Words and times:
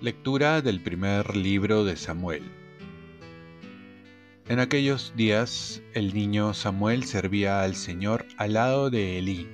Lectura 0.00 0.62
del 0.62 0.80
primer 0.80 1.36
libro 1.36 1.84
de 1.84 1.94
Samuel. 1.94 2.42
En 4.48 4.58
aquellos 4.58 5.12
días 5.14 5.82
el 5.92 6.14
niño 6.14 6.54
Samuel 6.54 7.04
servía 7.04 7.62
al 7.62 7.74
Señor 7.74 8.24
al 8.38 8.54
lado 8.54 8.88
de 8.88 9.18
Elí. 9.18 9.46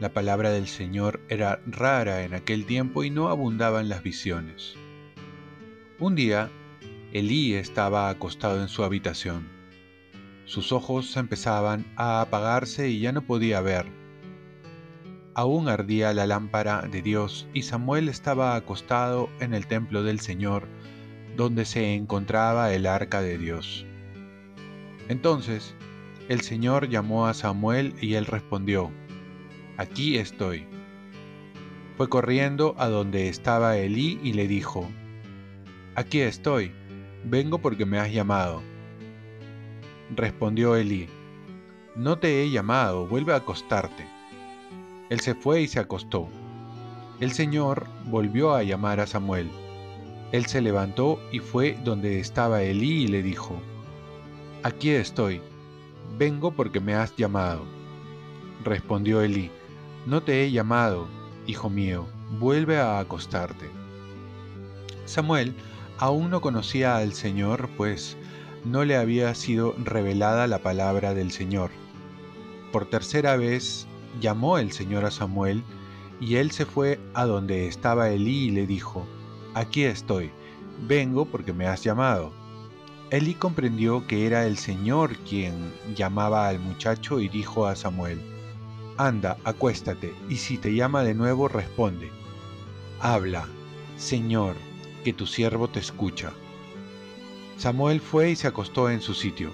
La 0.00 0.14
palabra 0.14 0.48
del 0.52 0.66
Señor 0.66 1.20
era 1.28 1.60
rara 1.66 2.24
en 2.24 2.32
aquel 2.32 2.64
tiempo 2.64 3.04
y 3.04 3.10
no 3.10 3.28
abundaban 3.28 3.90
las 3.90 4.02
visiones. 4.02 4.79
Un 6.00 6.16
día, 6.16 6.50
Elí 7.12 7.54
estaba 7.54 8.08
acostado 8.08 8.60
en 8.60 8.68
su 8.68 8.82
habitación. 8.82 9.48
Sus 10.46 10.72
ojos 10.72 11.16
empezaban 11.16 11.86
a 11.94 12.20
apagarse 12.20 12.88
y 12.88 13.00
ya 13.00 13.12
no 13.12 13.22
podía 13.22 13.60
ver 13.60 14.00
Aún 15.34 15.68
ardía 15.68 16.12
la 16.12 16.26
lámpara 16.26 16.82
de 16.82 17.02
Dios 17.02 17.46
y 17.54 17.62
Samuel 17.62 18.08
estaba 18.08 18.56
acostado 18.56 19.30
en 19.38 19.54
el 19.54 19.66
templo 19.66 20.02
del 20.02 20.20
Señor, 20.20 20.66
donde 21.36 21.64
se 21.64 21.94
encontraba 21.94 22.74
el 22.74 22.86
arca 22.86 23.22
de 23.22 23.38
Dios. 23.38 23.86
Entonces 25.08 25.74
el 26.28 26.40
Señor 26.40 26.88
llamó 26.88 27.26
a 27.26 27.34
Samuel 27.34 27.94
y 28.00 28.14
él 28.14 28.26
respondió, 28.26 28.90
Aquí 29.76 30.18
estoy. 30.18 30.66
Fue 31.96 32.08
corriendo 32.08 32.74
a 32.78 32.88
donde 32.88 33.28
estaba 33.28 33.76
Elí 33.76 34.18
y 34.22 34.32
le 34.32 34.48
dijo, 34.48 34.90
Aquí 36.00 36.22
estoy, 36.22 36.72
vengo 37.26 37.58
porque 37.58 37.84
me 37.84 37.98
has 37.98 38.10
llamado. 38.10 38.62
Respondió 40.16 40.74
Elí, 40.74 41.10
No 41.94 42.18
te 42.18 42.42
he 42.42 42.50
llamado, 42.50 43.06
vuelve 43.06 43.34
a 43.34 43.36
acostarte. 43.36 44.08
Él 45.10 45.20
se 45.20 45.34
fue 45.34 45.60
y 45.60 45.68
se 45.68 45.78
acostó. 45.78 46.26
El 47.20 47.32
Señor 47.32 47.86
volvió 48.06 48.54
a 48.54 48.62
llamar 48.62 48.98
a 48.98 49.06
Samuel. 49.06 49.50
Él 50.32 50.46
se 50.46 50.62
levantó 50.62 51.20
y 51.32 51.38
fue 51.38 51.78
donde 51.84 52.18
estaba 52.18 52.62
Elí 52.62 53.02
y 53.02 53.08
le 53.08 53.22
dijo, 53.22 53.60
Aquí 54.62 54.88
estoy, 54.88 55.42
vengo 56.16 56.50
porque 56.50 56.80
me 56.80 56.94
has 56.94 57.14
llamado. 57.14 57.66
Respondió 58.64 59.20
Elí, 59.20 59.50
No 60.06 60.22
te 60.22 60.46
he 60.46 60.50
llamado, 60.50 61.08
hijo 61.46 61.68
mío, 61.68 62.06
vuelve 62.38 62.78
a 62.78 63.00
acostarte. 63.00 63.68
Samuel 65.04 65.54
aún 66.00 66.30
no 66.30 66.40
conocía 66.40 66.96
al 66.96 67.12
Señor, 67.12 67.68
pues 67.76 68.16
no 68.64 68.84
le 68.86 68.96
había 68.96 69.34
sido 69.34 69.74
revelada 69.84 70.46
la 70.46 70.60
palabra 70.60 71.12
del 71.12 71.30
Señor. 71.30 71.70
Por 72.72 72.86
tercera 72.86 73.36
vez 73.36 73.86
llamó 74.18 74.56
el 74.56 74.72
Señor 74.72 75.04
a 75.04 75.10
Samuel, 75.10 75.62
y 76.18 76.36
él 76.36 76.52
se 76.52 76.64
fue 76.64 76.98
a 77.12 77.26
donde 77.26 77.66
estaba 77.66 78.08
Elí 78.08 78.46
y 78.46 78.50
le 78.50 78.66
dijo, 78.66 79.06
Aquí 79.52 79.84
estoy, 79.84 80.30
vengo 80.88 81.26
porque 81.26 81.52
me 81.52 81.66
has 81.66 81.84
llamado. 81.84 82.32
Elí 83.10 83.34
comprendió 83.34 84.06
que 84.06 84.26
era 84.26 84.46
el 84.46 84.56
Señor 84.56 85.16
quien 85.28 85.70
llamaba 85.94 86.48
al 86.48 86.60
muchacho 86.60 87.20
y 87.20 87.28
dijo 87.28 87.66
a 87.66 87.76
Samuel, 87.76 88.22
Anda, 88.96 89.36
acuéstate, 89.44 90.14
y 90.30 90.36
si 90.36 90.56
te 90.56 90.74
llama 90.74 91.02
de 91.02 91.14
nuevo, 91.14 91.48
responde, 91.48 92.10
Habla, 93.00 93.46
Señor, 93.98 94.56
que 95.04 95.12
tu 95.12 95.26
siervo 95.26 95.68
te 95.68 95.80
escucha. 95.80 96.32
Samuel 97.56 98.00
fue 98.00 98.30
y 98.30 98.36
se 98.36 98.48
acostó 98.48 98.90
en 98.90 99.00
su 99.00 99.14
sitio. 99.14 99.50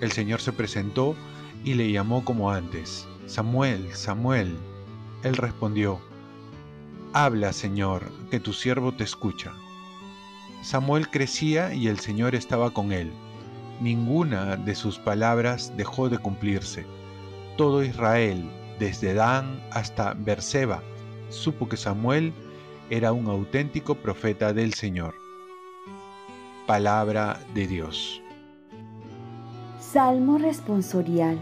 El 0.00 0.12
Señor 0.12 0.40
se 0.40 0.52
presentó 0.52 1.14
y 1.64 1.74
le 1.74 1.90
llamó 1.90 2.24
como 2.24 2.50
antes. 2.50 3.06
Samuel, 3.26 3.94
Samuel. 3.94 4.56
Él 5.22 5.36
respondió, 5.36 6.00
Habla, 7.12 7.52
Señor, 7.52 8.10
que 8.30 8.40
tu 8.40 8.52
siervo 8.52 8.92
te 8.92 9.04
escucha. 9.04 9.52
Samuel 10.62 11.10
crecía 11.10 11.74
y 11.74 11.88
el 11.88 12.00
Señor 12.00 12.34
estaba 12.34 12.70
con 12.72 12.92
él. 12.92 13.12
Ninguna 13.80 14.56
de 14.56 14.74
sus 14.74 14.98
palabras 14.98 15.72
dejó 15.76 16.08
de 16.08 16.18
cumplirse. 16.18 16.86
Todo 17.56 17.84
Israel, 17.84 18.50
desde 18.78 19.14
Dan 19.14 19.62
hasta 19.70 20.14
Berseba, 20.14 20.82
supo 21.28 21.68
que 21.68 21.76
Samuel 21.76 22.32
era 22.90 23.12
un 23.12 23.28
auténtico 23.28 23.94
profeta 23.94 24.52
del 24.52 24.74
Señor. 24.74 25.14
Palabra 26.66 27.40
de 27.54 27.66
Dios. 27.66 28.22
Salmo 29.80 30.38
responsorial 30.38 31.38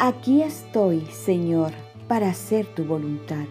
Aquí 0.00 0.42
estoy, 0.42 1.02
Señor, 1.12 1.72
para 2.08 2.28
hacer 2.28 2.66
tu 2.66 2.84
voluntad. 2.84 3.44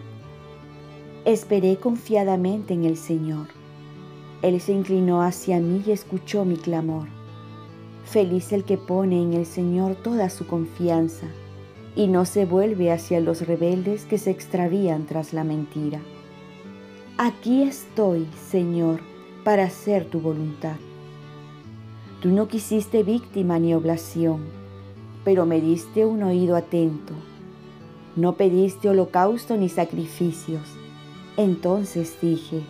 Esperé 1.24 1.78
confiadamente 1.78 2.74
en 2.74 2.84
el 2.84 2.98
Señor. 2.98 3.46
Él 4.42 4.60
se 4.60 4.72
inclinó 4.72 5.22
hacia 5.22 5.58
mí 5.58 5.82
y 5.86 5.92
escuchó 5.92 6.44
mi 6.44 6.56
clamor. 6.56 7.08
Feliz 8.04 8.52
el 8.52 8.64
que 8.64 8.76
pone 8.76 9.22
en 9.22 9.32
el 9.32 9.46
Señor 9.46 9.94
toda 9.94 10.28
su 10.28 10.46
confianza 10.46 11.26
y 11.96 12.08
no 12.08 12.26
se 12.26 12.44
vuelve 12.44 12.92
hacia 12.92 13.20
los 13.20 13.46
rebeldes 13.46 14.04
que 14.04 14.18
se 14.18 14.30
extravían 14.30 15.06
tras 15.06 15.32
la 15.32 15.44
mentira. 15.44 16.00
Aquí 17.18 17.62
estoy, 17.62 18.26
Señor, 18.50 19.00
para 19.44 19.64
hacer 19.64 20.04
tu 20.06 20.20
voluntad. 20.20 20.76
Tú 22.20 22.30
no 22.30 22.48
quisiste 22.48 23.02
víctima 23.02 23.58
ni 23.58 23.74
oblación 23.74 24.64
pero 25.24 25.46
me 25.46 25.60
diste 25.60 26.04
un 26.04 26.22
oído 26.22 26.54
atento. 26.54 27.14
No 28.14 28.34
pediste 28.34 28.88
holocausto 28.88 29.56
ni 29.56 29.68
sacrificios. 29.68 30.62
Entonces 31.36 32.16
dije, 32.20 32.60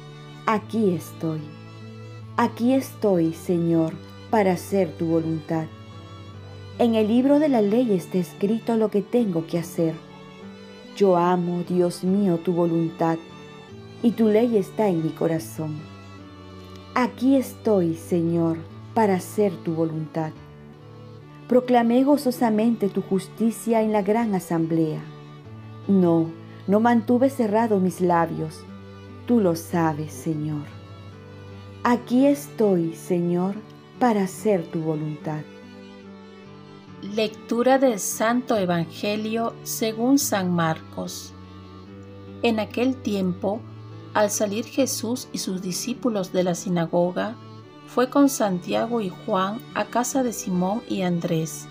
aquí 0.46 0.94
estoy. 0.94 1.40
Aquí 2.36 2.72
estoy, 2.72 3.34
Señor, 3.34 3.92
para 4.30 4.52
hacer 4.52 4.92
tu 4.96 5.06
voluntad. 5.06 5.66
En 6.78 6.94
el 6.94 7.08
libro 7.08 7.38
de 7.38 7.48
la 7.48 7.60
ley 7.60 7.92
está 7.92 8.18
escrito 8.18 8.76
lo 8.76 8.88
que 8.90 9.02
tengo 9.02 9.46
que 9.46 9.58
hacer. 9.58 9.94
Yo 10.96 11.16
amo, 11.16 11.64
Dios 11.68 12.04
mío, 12.04 12.38
tu 12.38 12.52
voluntad, 12.52 13.18
y 14.04 14.10
tu 14.10 14.28
ley 14.28 14.58
está 14.58 14.88
en 14.88 15.02
mi 15.02 15.08
corazón. 15.08 15.78
Aquí 16.94 17.36
estoy, 17.36 17.94
Señor, 17.94 18.58
para 18.92 19.14
hacer 19.14 19.56
tu 19.64 19.72
voluntad. 19.72 20.30
Proclamé 21.48 22.04
gozosamente 22.04 22.90
tu 22.90 23.00
justicia 23.00 23.80
en 23.80 23.92
la 23.92 24.02
gran 24.02 24.34
asamblea. 24.34 25.00
No, 25.88 26.30
no 26.66 26.80
mantuve 26.80 27.30
cerrado 27.30 27.80
mis 27.80 28.02
labios. 28.02 28.62
Tú 29.26 29.40
lo 29.40 29.56
sabes, 29.56 30.12
Señor. 30.12 30.66
Aquí 31.82 32.26
estoy, 32.26 32.92
Señor, 32.92 33.54
para 33.98 34.24
hacer 34.24 34.66
tu 34.66 34.80
voluntad. 34.80 35.40
Lectura 37.00 37.78
del 37.78 37.98
Santo 37.98 38.58
Evangelio 38.58 39.54
según 39.62 40.18
San 40.18 40.52
Marcos. 40.52 41.32
En 42.42 42.60
aquel 42.60 42.96
tiempo, 42.96 43.62
al 44.14 44.30
salir 44.30 44.64
Jesús 44.64 45.28
y 45.32 45.38
sus 45.38 45.60
discípulos 45.60 46.32
de 46.32 46.44
la 46.44 46.54
sinagoga, 46.54 47.34
fue 47.86 48.08
con 48.08 48.28
Santiago 48.28 49.00
y 49.00 49.10
Juan 49.10 49.60
a 49.74 49.84
casa 49.84 50.22
de 50.22 50.32
Simón 50.32 50.82
y 50.88 51.02
Andrés. 51.02 51.66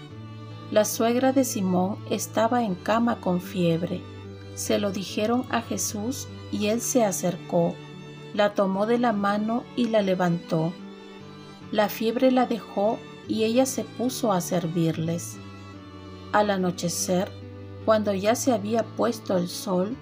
La 0.70 0.86
suegra 0.86 1.32
de 1.32 1.46
Simón 1.46 1.98
estaba 2.10 2.64
en 2.64 2.76
cama 2.76 3.20
con 3.22 3.42
fiebre. 3.42 4.02
Se 4.56 4.78
lo 4.78 4.92
dijeron 4.92 5.46
a 5.50 5.62
Jesús 5.62 6.28
y 6.52 6.68
él 6.68 6.82
se 6.82 7.04
acercó, 7.04 7.76
la 8.34 8.54
tomó 8.54 8.86
de 8.86 9.00
la 9.00 9.14
mano 9.14 9.64
y 9.76 9.88
la 9.88 10.02
levantó. 10.02 10.74
La 11.72 11.90
fiebre 11.90 12.32
la 12.32 12.46
dejó 12.46 13.00
y 13.28 13.44
ella 13.46 13.66
se 13.66 13.84
puso 13.84 14.34
a 14.34 14.42
servirles. 14.42 15.38
Al 16.34 16.50
anochecer, 16.50 17.32
cuando 17.86 18.14
ya 18.14 18.36
se 18.36 18.52
había 18.52 18.84
puesto 18.84 19.38
el 19.38 19.48
sol, 19.48 19.96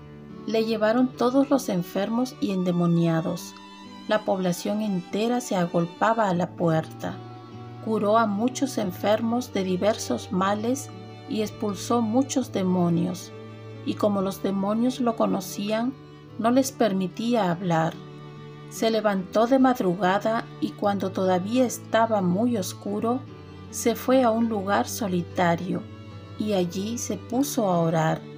le 0.47 0.65
llevaron 0.65 1.07
todos 1.07 1.49
los 1.49 1.69
enfermos 1.69 2.35
y 2.41 2.51
endemoniados 2.51 3.53
la 4.11 4.25
población 4.25 4.81
entera 4.81 5.39
se 5.39 5.55
agolpaba 5.55 6.27
a 6.27 6.33
la 6.33 6.49
puerta. 6.49 7.15
Curó 7.85 8.17
a 8.17 8.25
muchos 8.25 8.77
enfermos 8.77 9.53
de 9.53 9.63
diversos 9.63 10.33
males 10.33 10.89
y 11.29 11.41
expulsó 11.41 12.01
muchos 12.01 12.51
demonios, 12.51 13.31
y 13.85 13.93
como 13.93 14.21
los 14.21 14.43
demonios 14.43 14.99
lo 14.99 15.15
conocían, 15.15 15.93
no 16.39 16.51
les 16.51 16.73
permitía 16.73 17.51
hablar. 17.51 17.93
Se 18.69 18.91
levantó 18.91 19.47
de 19.47 19.59
madrugada 19.59 20.45
y 20.59 20.71
cuando 20.71 21.11
todavía 21.11 21.65
estaba 21.65 22.21
muy 22.21 22.57
oscuro, 22.57 23.21
se 23.69 23.95
fue 23.95 24.23
a 24.23 24.31
un 24.31 24.49
lugar 24.49 24.89
solitario 24.89 25.83
y 26.37 26.51
allí 26.51 26.97
se 26.97 27.15
puso 27.15 27.69
a 27.69 27.79
orar. 27.79 28.30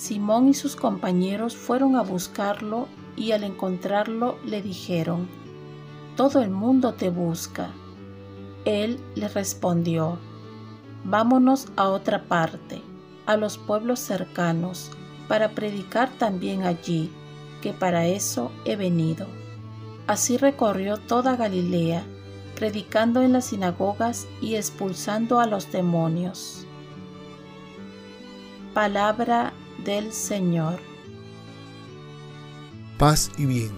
Simón 0.00 0.48
y 0.48 0.54
sus 0.54 0.76
compañeros 0.76 1.54
fueron 1.58 1.94
a 1.94 2.00
buscarlo 2.00 2.88
y 3.16 3.32
al 3.32 3.44
encontrarlo 3.44 4.38
le 4.46 4.62
dijeron, 4.62 5.28
todo 6.16 6.40
el 6.40 6.48
mundo 6.48 6.94
te 6.94 7.10
busca. 7.10 7.68
Él 8.64 8.98
le 9.14 9.28
respondió, 9.28 10.16
vámonos 11.04 11.68
a 11.76 11.90
otra 11.90 12.22
parte, 12.28 12.80
a 13.26 13.36
los 13.36 13.58
pueblos 13.58 14.00
cercanos, 14.00 14.90
para 15.28 15.50
predicar 15.50 16.08
también 16.08 16.62
allí, 16.62 17.12
que 17.60 17.74
para 17.74 18.06
eso 18.06 18.52
he 18.64 18.76
venido. 18.76 19.26
Así 20.06 20.38
recorrió 20.38 20.96
toda 20.96 21.36
Galilea, 21.36 22.04
predicando 22.54 23.20
en 23.20 23.34
las 23.34 23.44
sinagogas 23.44 24.26
y 24.40 24.54
expulsando 24.54 25.40
a 25.40 25.46
los 25.46 25.70
demonios. 25.70 26.64
Palabra 28.72 29.52
del 29.84 30.12
Señor. 30.12 30.78
Paz 32.98 33.30
y 33.38 33.46
bien. 33.46 33.70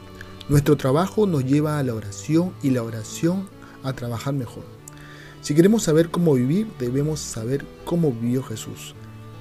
Nuestro 0.49 0.77
trabajo 0.77 1.27
nos 1.27 1.45
lleva 1.45 1.79
a 1.79 1.83
la 1.83 1.95
oración 1.95 2.53
y 2.63 2.71
la 2.71 2.83
oración 2.83 3.49
a 3.83 3.93
trabajar 3.93 4.35
mejor. 4.35 4.65
Si 5.41 5.55
queremos 5.55 5.85
saber 5.85 6.11
cómo 6.11 6.35
vivir, 6.35 6.69
debemos 6.79 7.21
saber 7.21 7.65
cómo 7.85 8.13
vivió 8.13 8.43
Jesús. 8.43 8.95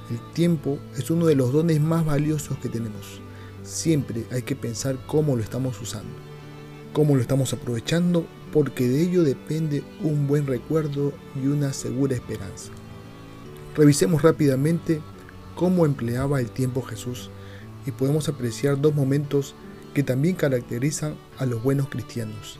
El 0.09 0.19
tiempo 0.33 0.77
es 0.97 1.09
uno 1.09 1.25
de 1.25 1.35
los 1.35 1.51
dones 1.51 1.79
más 1.81 2.05
valiosos 2.05 2.57
que 2.57 2.69
tenemos. 2.69 3.21
Siempre 3.63 4.25
hay 4.31 4.43
que 4.43 4.55
pensar 4.55 4.97
cómo 5.07 5.35
lo 5.35 5.43
estamos 5.43 5.79
usando, 5.81 6.13
cómo 6.93 7.15
lo 7.15 7.21
estamos 7.21 7.53
aprovechando, 7.53 8.25
porque 8.51 8.87
de 8.87 9.01
ello 9.01 9.23
depende 9.23 9.83
un 10.01 10.27
buen 10.27 10.47
recuerdo 10.47 11.13
y 11.41 11.47
una 11.47 11.73
segura 11.73 12.15
esperanza. 12.15 12.71
Revisemos 13.75 14.21
rápidamente 14.21 15.01
cómo 15.55 15.85
empleaba 15.85 16.39
el 16.39 16.49
tiempo 16.49 16.81
Jesús 16.81 17.29
y 17.85 17.91
podemos 17.91 18.29
apreciar 18.29 18.79
dos 18.79 18.93
momentos 18.93 19.55
que 19.93 20.03
también 20.03 20.35
caracterizan 20.35 21.15
a 21.37 21.45
los 21.45 21.61
buenos 21.63 21.89
cristianos. 21.89 22.57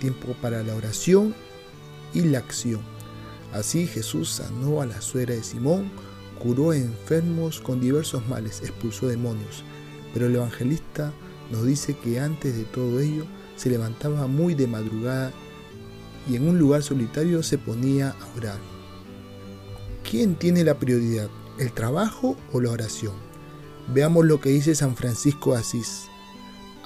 Tiempo 0.00 0.34
para 0.40 0.62
la 0.62 0.74
oración 0.74 1.34
y 2.14 2.22
la 2.22 2.38
acción. 2.38 2.80
Así 3.52 3.86
Jesús 3.86 4.30
sanó 4.30 4.80
a 4.80 4.86
la 4.86 5.00
suegra 5.00 5.34
de 5.34 5.42
Simón, 5.42 5.90
curó 6.38 6.72
enfermos 6.72 7.60
con 7.60 7.80
diversos 7.80 8.26
males, 8.28 8.60
expulsó 8.60 9.08
demonios. 9.08 9.64
Pero 10.12 10.26
el 10.26 10.36
evangelista 10.36 11.12
nos 11.50 11.64
dice 11.64 11.96
que 11.96 12.20
antes 12.20 12.56
de 12.56 12.64
todo 12.64 13.00
ello 13.00 13.24
se 13.56 13.70
levantaba 13.70 14.26
muy 14.26 14.54
de 14.54 14.66
madrugada 14.66 15.32
y 16.28 16.36
en 16.36 16.48
un 16.48 16.58
lugar 16.58 16.82
solitario 16.82 17.42
se 17.42 17.58
ponía 17.58 18.10
a 18.10 18.36
orar. 18.36 18.58
¿Quién 20.08 20.36
tiene 20.36 20.64
la 20.64 20.78
prioridad, 20.78 21.28
el 21.58 21.72
trabajo 21.72 22.36
o 22.52 22.60
la 22.60 22.70
oración? 22.70 23.14
Veamos 23.92 24.26
lo 24.26 24.40
que 24.40 24.50
dice 24.50 24.74
San 24.74 24.96
Francisco 24.96 25.54
Asís. 25.54 26.08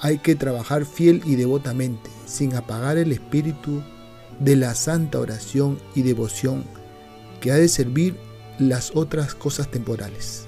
Hay 0.00 0.18
que 0.18 0.34
trabajar 0.34 0.84
fiel 0.84 1.22
y 1.24 1.36
devotamente, 1.36 2.10
sin 2.26 2.54
apagar 2.54 2.96
el 2.96 3.12
espíritu 3.12 3.82
de 4.40 4.56
la 4.56 4.74
santa 4.74 5.18
oración 5.18 5.78
y 5.94 6.02
devoción 6.02 6.64
que 7.40 7.52
ha 7.52 7.56
de 7.56 7.68
servir 7.68 8.16
las 8.58 8.92
otras 8.94 9.34
cosas 9.34 9.70
temporales. 9.70 10.46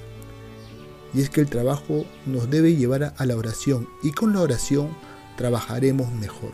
Y 1.13 1.21
es 1.21 1.31
que 1.31 1.41
el 1.41 1.49
trabajo 1.49 2.05
nos 2.27 2.51
debe 2.51 2.75
llevar 2.75 3.15
a 3.17 3.27
la 3.27 3.37
oración 3.37 3.89
y 4.03 4.13
con 4.13 4.33
la 4.33 4.41
oración 4.41 4.89
trabajaremos 5.37 6.13
mejor. 6.13 6.53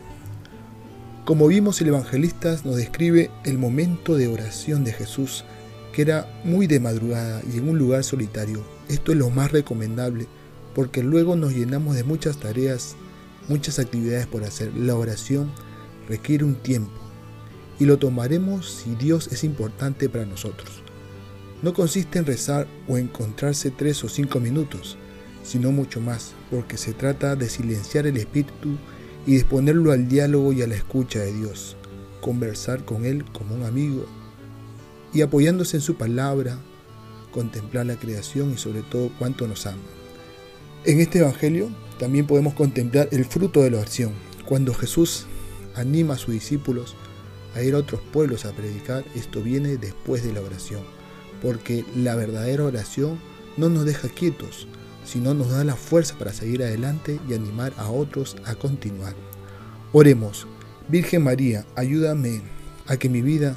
Como 1.24 1.46
vimos 1.46 1.80
el 1.80 1.88
evangelista 1.88 2.56
nos 2.64 2.76
describe 2.76 3.30
el 3.44 3.58
momento 3.58 4.16
de 4.16 4.28
oración 4.28 4.84
de 4.84 4.92
Jesús, 4.92 5.44
que 5.92 6.02
era 6.02 6.40
muy 6.44 6.66
de 6.66 6.80
madrugada 6.80 7.42
y 7.52 7.58
en 7.58 7.68
un 7.68 7.78
lugar 7.78 8.04
solitario. 8.04 8.62
Esto 8.88 9.12
es 9.12 9.18
lo 9.18 9.30
más 9.30 9.52
recomendable 9.52 10.26
porque 10.74 11.02
luego 11.02 11.36
nos 11.36 11.52
llenamos 11.52 11.96
de 11.96 12.04
muchas 12.04 12.38
tareas, 12.38 12.96
muchas 13.48 13.78
actividades 13.78 14.26
por 14.26 14.44
hacer. 14.44 14.72
La 14.76 14.96
oración 14.96 15.50
requiere 16.08 16.44
un 16.44 16.54
tiempo 16.54 16.92
y 17.78 17.86
lo 17.86 17.98
tomaremos 17.98 18.70
si 18.70 18.94
Dios 18.94 19.28
es 19.32 19.42
importante 19.42 20.08
para 20.08 20.26
nosotros. 20.26 20.82
No 21.62 21.74
consiste 21.74 22.18
en 22.18 22.26
rezar 22.26 22.66
o 22.88 22.96
encontrarse 22.96 23.70
tres 23.70 24.02
o 24.04 24.08
cinco 24.08 24.40
minutos, 24.40 24.96
sino 25.42 25.72
mucho 25.72 26.00
más, 26.00 26.32
porque 26.50 26.76
se 26.76 26.92
trata 26.92 27.36
de 27.36 27.48
silenciar 27.48 28.06
el 28.06 28.16
espíritu 28.16 28.76
y 29.26 29.32
disponerlo 29.32 29.92
al 29.92 30.08
diálogo 30.08 30.52
y 30.52 30.62
a 30.62 30.66
la 30.66 30.76
escucha 30.76 31.18
de 31.18 31.32
Dios, 31.32 31.76
conversar 32.20 32.84
con 32.84 33.04
Él 33.04 33.24
como 33.32 33.54
un 33.54 33.64
amigo 33.64 34.06
y 35.12 35.22
apoyándose 35.22 35.76
en 35.76 35.82
su 35.82 35.96
palabra, 35.96 36.58
contemplar 37.32 37.86
la 37.86 37.96
creación 37.96 38.52
y 38.52 38.58
sobre 38.58 38.82
todo 38.82 39.10
cuánto 39.18 39.46
nos 39.46 39.66
ama. 39.66 39.78
En 40.84 41.00
este 41.00 41.18
Evangelio 41.18 41.70
también 41.98 42.26
podemos 42.26 42.54
contemplar 42.54 43.08
el 43.12 43.24
fruto 43.24 43.62
de 43.62 43.70
la 43.70 43.78
oración. 43.78 44.12
Cuando 44.46 44.74
Jesús 44.74 45.26
anima 45.74 46.14
a 46.14 46.18
sus 46.18 46.34
discípulos 46.34 46.96
a 47.54 47.62
ir 47.62 47.74
a 47.74 47.78
otros 47.78 48.00
pueblos 48.12 48.44
a 48.44 48.52
predicar, 48.52 49.04
esto 49.14 49.42
viene 49.42 49.76
después 49.76 50.24
de 50.24 50.32
la 50.32 50.40
oración, 50.40 50.80
porque 51.42 51.84
la 51.96 52.14
verdadera 52.14 52.64
oración 52.64 53.18
no 53.56 53.68
nos 53.68 53.84
deja 53.84 54.08
quietos, 54.08 54.68
sino 55.04 55.34
nos 55.34 55.50
da 55.50 55.64
la 55.64 55.76
fuerza 55.76 56.16
para 56.18 56.32
seguir 56.32 56.62
adelante 56.62 57.20
y 57.28 57.34
animar 57.34 57.72
a 57.76 57.90
otros 57.90 58.36
a 58.44 58.54
continuar. 58.54 59.14
Oremos, 59.92 60.46
Virgen 60.88 61.24
María, 61.24 61.66
ayúdame 61.76 62.42
a 62.86 62.96
que 62.96 63.08
mi 63.08 63.22
vida 63.22 63.56